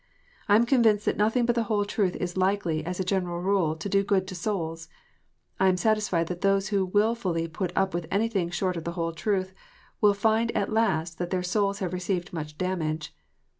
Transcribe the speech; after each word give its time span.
I 0.49 0.55
am 0.55 0.65
convinced 0.65 1.05
that 1.05 1.15
nothing 1.15 1.45
but 1.45 1.53
the 1.53 1.65
whole 1.65 1.85
truth 1.85 2.15
is 2.15 2.35
likely, 2.35 2.83
as 2.83 2.99
a 2.99 3.03
general 3.03 3.39
rule, 3.39 3.75
to 3.75 3.87
do 3.87 4.03
good 4.03 4.25
to 4.29 4.33
souls. 4.33 4.89
I 5.59 5.67
am 5.67 5.77
satisfied 5.77 6.25
that 6.25 6.41
those 6.41 6.69
who 6.69 6.83
wilfully 6.87 7.47
put 7.47 7.71
up 7.75 7.93
with 7.93 8.07
anything 8.09 8.49
short 8.49 8.75
of 8.77 8.83
the 8.83 8.93
whole 8.93 9.13
truth, 9.13 9.53
will 10.01 10.15
find 10.15 10.51
at 10.57 10.73
last 10.73 11.19
that 11.19 11.29
their 11.29 11.43
souls 11.43 11.77
have 11.85 11.93
received 11.93 12.33
much 12.33 12.57
damage. 12.57 13.13